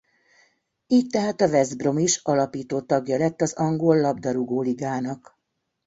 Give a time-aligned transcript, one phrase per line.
[0.87, 5.39] Így tehát a West Brom is alapító tagja lett az Angol Labdarúgó Ligának.